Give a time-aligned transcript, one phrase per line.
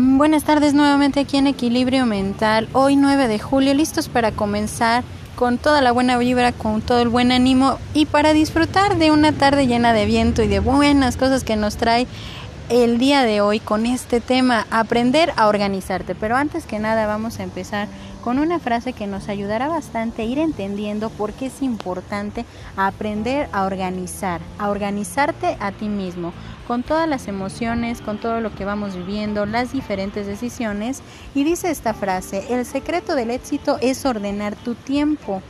[0.00, 2.68] Buenas tardes nuevamente aquí en Equilibrio Mental.
[2.72, 5.02] Hoy 9 de julio, listos para comenzar
[5.34, 9.32] con toda la buena vibra, con todo el buen ánimo y para disfrutar de una
[9.32, 12.06] tarde llena de viento y de buenas cosas que nos trae
[12.68, 16.14] el día de hoy con este tema, aprender a organizarte.
[16.14, 17.88] Pero antes que nada vamos a empezar
[18.22, 22.44] con una frase que nos ayudará bastante a ir entendiendo por qué es importante
[22.76, 26.32] aprender a organizar, a organizarte a ti mismo,
[26.66, 31.02] con todas las emociones, con todo lo que vamos viviendo, las diferentes decisiones.
[31.34, 35.42] Y dice esta frase, el secreto del éxito es ordenar tu tiempo.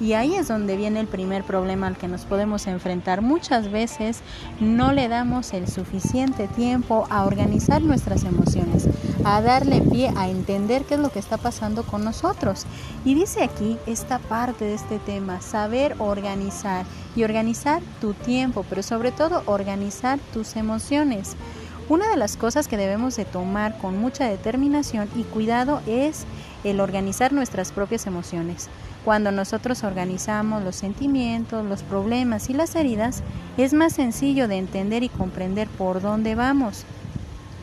[0.00, 3.20] Y ahí es donde viene el primer problema al que nos podemos enfrentar.
[3.20, 4.20] Muchas veces
[4.58, 8.88] no le damos el suficiente tiempo a organizar nuestras emociones,
[9.24, 12.66] a darle pie a entender qué es lo que está pasando con nosotros.
[13.04, 16.84] Y dice aquí esta parte de este tema, saber organizar
[17.16, 21.36] y organizar tu tiempo, pero sobre todo organizar tus emociones.
[21.88, 26.24] Una de las cosas que debemos de tomar con mucha determinación y cuidado es
[26.62, 28.68] el organizar nuestras propias emociones.
[29.04, 33.22] Cuando nosotros organizamos los sentimientos, los problemas y las heridas,
[33.56, 36.84] es más sencillo de entender y comprender por dónde vamos,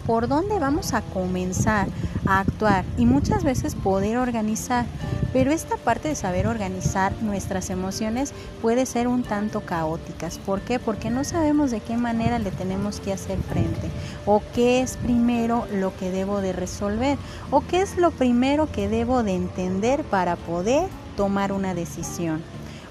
[0.07, 1.89] por dónde vamos a comenzar
[2.25, 4.85] a actuar y muchas veces poder organizar.
[5.33, 10.39] Pero esta parte de saber organizar nuestras emociones puede ser un tanto caóticas.
[10.39, 10.79] ¿Por qué?
[10.79, 13.89] Porque no sabemos de qué manera le tenemos que hacer frente
[14.25, 17.17] o qué es primero lo que debo de resolver
[17.51, 22.41] o qué es lo primero que debo de entender para poder tomar una decisión.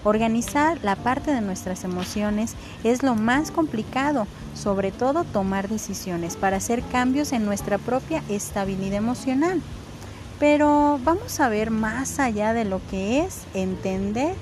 [0.04, 6.58] Organizar la parte de nuestras emociones es lo más complicado, sobre todo tomar decisiones para
[6.58, 9.60] hacer cambios en nuestra propia estabilidad emocional.
[10.38, 14.34] Pero vamos a ver más allá de lo que es entender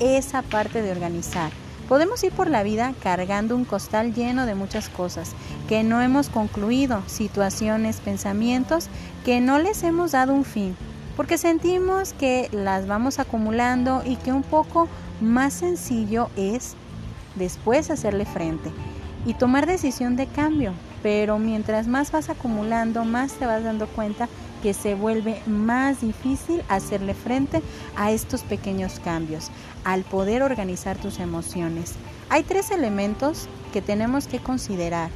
[0.00, 1.52] esa parte de organizar.
[1.88, 5.32] Podemos ir por la vida cargando un costal lleno de muchas cosas
[5.68, 8.88] que no hemos concluido, situaciones, pensamientos
[9.24, 10.74] que no les hemos dado un fin
[11.16, 14.88] porque sentimos que las vamos acumulando y que un poco
[15.20, 16.74] más sencillo es
[17.34, 18.70] después hacerle frente
[19.24, 20.72] y tomar decisión de cambio.
[21.02, 24.28] Pero mientras más vas acumulando, más te vas dando cuenta
[24.62, 27.60] que se vuelve más difícil hacerle frente
[27.96, 29.50] a estos pequeños cambios,
[29.82, 31.94] al poder organizar tus emociones.
[32.28, 35.10] Hay tres elementos que tenemos que considerar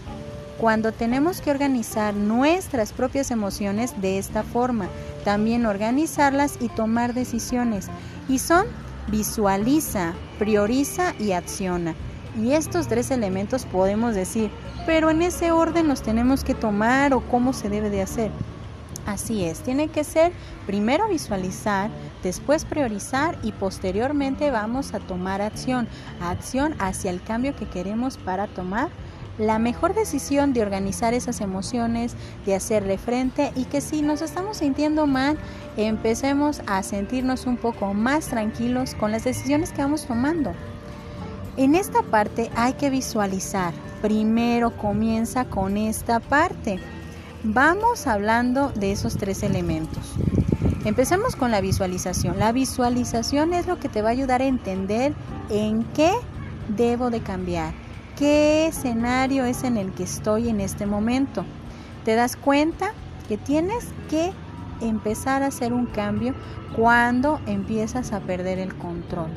[0.59, 4.89] cuando tenemos que organizar nuestras propias emociones de esta forma,
[5.25, 7.89] también organizarlas y tomar decisiones.
[8.29, 8.67] Y son
[9.09, 11.95] visualiza, prioriza y acciona.
[12.41, 14.51] Y estos tres elementos podemos decir,
[14.85, 18.31] pero en ese orden los tenemos que tomar o cómo se debe de hacer.
[19.07, 20.33] Así es, tiene que ser
[20.67, 21.91] primero visualizar,
[22.25, 25.87] después priorizar y posteriormente vamos a tomar acción,
[26.21, 28.89] acción hacia el cambio que queremos para tomar
[29.39, 32.15] la mejor decisión de organizar esas emociones,
[32.45, 35.39] de hacerle frente y que si nos estamos sintiendo mal,
[35.77, 40.53] empecemos a sentirnos un poco más tranquilos con las decisiones que vamos tomando.
[41.57, 43.73] En esta parte hay que visualizar.
[44.03, 46.79] Primero comienza con esta parte.
[47.43, 50.15] Vamos hablando de esos tres elementos.
[50.85, 52.39] Empecemos con la visualización.
[52.39, 55.15] La visualización es lo que te va a ayudar a entender
[55.51, 56.13] en qué
[56.69, 57.86] debo de cambiar
[58.17, 61.45] qué escenario es en el que estoy en este momento.
[62.05, 62.93] Te das cuenta
[63.29, 64.33] que tienes que
[64.81, 66.35] empezar a hacer un cambio
[66.75, 69.31] cuando empiezas a perder el control.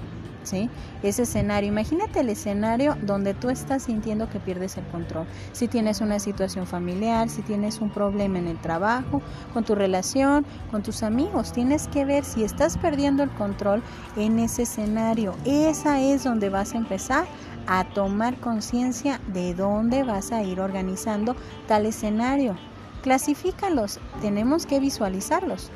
[1.04, 5.28] Ese escenario, imagínate el escenario donde tú estás sintiendo que pierdes el control.
[5.52, 9.22] Si tienes una situación familiar, si tienes un problema en el trabajo,
[9.54, 13.84] con tu relación, con tus amigos, tienes que ver si estás perdiendo el control
[14.18, 15.36] en ese escenario.
[15.46, 17.26] Esa es donde vas a empezar
[17.68, 21.36] a tomar conciencia de dónde vas a ir organizando
[21.68, 22.56] tal escenario.
[23.04, 25.72] Clasifícalos, tenemos que visualizarlos.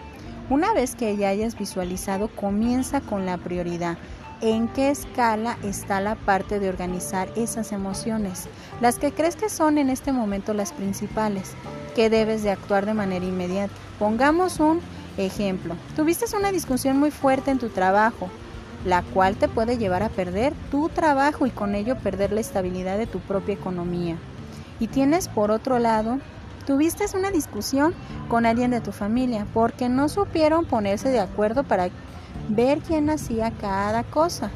[0.50, 3.98] Una vez que ya hayas visualizado, comienza con la prioridad.
[4.46, 8.50] ¿En qué escala está la parte de organizar esas emociones?
[8.82, 11.54] Las que crees que son en este momento las principales,
[11.96, 13.74] que debes de actuar de manera inmediata.
[14.00, 14.82] Pongamos un
[15.16, 15.78] ejemplo.
[15.96, 18.30] Tuviste una discusión muy fuerte en tu trabajo
[18.84, 22.98] la cual te puede llevar a perder tu trabajo y con ello perder la estabilidad
[22.98, 24.18] de tu propia economía.
[24.78, 26.20] Y tienes por otro lado,
[26.68, 27.94] tuviste una discusión
[28.28, 31.92] con alguien de tu familia porque no supieron ponerse de acuerdo para
[32.50, 34.52] ver quién hacía cada cosa.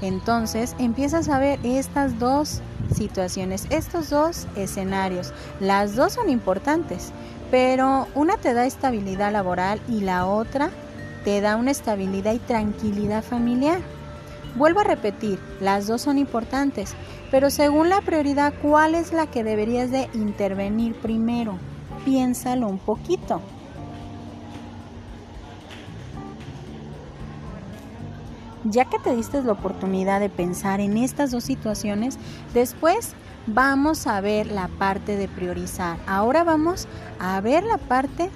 [0.00, 2.60] Entonces empiezas a ver estas dos
[2.92, 5.32] situaciones, estos dos escenarios.
[5.60, 7.12] Las dos son importantes,
[7.50, 10.70] pero una te da estabilidad laboral y la otra
[11.24, 13.80] te da una estabilidad y tranquilidad familiar.
[14.54, 16.94] Vuelvo a repetir, las dos son importantes,
[17.30, 21.58] pero según la prioridad, ¿cuál es la que deberías de intervenir primero?
[22.08, 23.40] piénsalo un poquito.
[28.64, 32.18] Ya que te diste la oportunidad de pensar en estas dos situaciones,
[32.54, 33.14] después
[33.46, 35.98] vamos a ver la parte de priorizar.
[36.06, 36.88] Ahora vamos
[37.20, 38.30] a ver la parte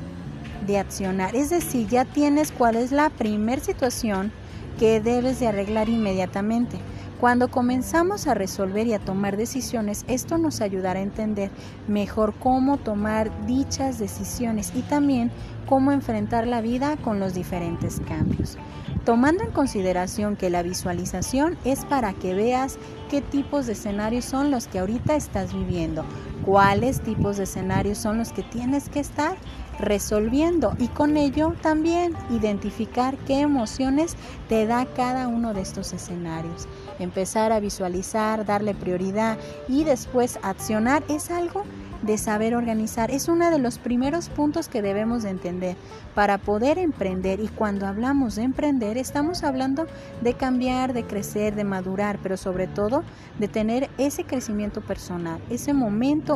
[0.67, 1.35] de accionar.
[1.35, 4.33] Es decir, ya tienes cuál es la primera situación
[4.79, 6.79] que debes de arreglar inmediatamente.
[7.21, 11.51] Cuando comenzamos a resolver y a tomar decisiones, esto nos ayudará a entender
[11.87, 15.31] mejor cómo tomar dichas decisiones y también
[15.67, 18.59] cómo enfrentar la vida con los diferentes cambios.
[19.05, 22.79] Tomando en consideración que la visualización es para que veas
[23.11, 26.05] qué tipos de escenarios son los que ahorita estás viviendo,
[26.45, 29.37] cuáles tipos de escenarios son los que tienes que estar
[29.79, 34.17] resolviendo y con ello también identificar qué emociones
[34.49, 36.69] te da cada uno de estos escenarios.
[36.99, 41.65] Empezar a visualizar, darle prioridad y después accionar es algo
[42.03, 43.11] de saber organizar.
[43.11, 45.77] Es uno de los primeros puntos que debemos de entender
[46.15, 47.41] para poder emprender.
[47.41, 49.87] Y cuando hablamos de emprender, estamos hablando
[50.21, 53.05] de cambiar, de crecer, de madurar, pero sobre todo
[53.39, 55.73] de tener ese crecimiento personal, ese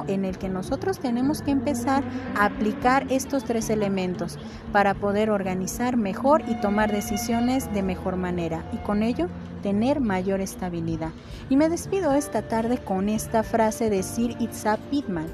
[0.08, 2.04] en el que nosotros tenemos que empezar
[2.36, 4.38] a aplicar estos tres elementos
[4.72, 8.64] para poder organizar mejor y tomar decisiones de mejor manera.
[8.72, 9.28] Y con ello
[9.62, 11.10] tener mayor estabilidad.
[11.48, 15.26] Y me despido esta tarde con esta frase de Sir Itzhak Pittman.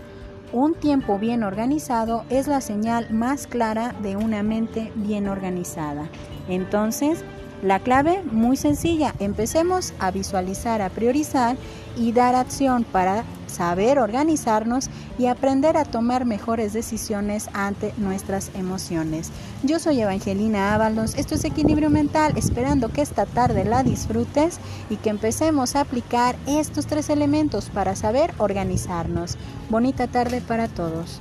[0.52, 6.08] Un tiempo bien organizado es la señal más clara de una mente bien organizada.
[6.48, 7.24] Entonces,
[7.62, 11.56] la clave muy sencilla, empecemos a visualizar, a priorizar
[11.96, 14.88] y dar acción para saber organizarnos
[15.18, 19.30] y aprender a tomar mejores decisiones ante nuestras emociones.
[19.62, 24.58] Yo soy Evangelina Ábalos, esto es Equilibrio Mental, esperando que esta tarde la disfrutes
[24.90, 29.36] y que empecemos a aplicar estos tres elementos para saber organizarnos.
[29.70, 31.20] Bonita tarde para todos.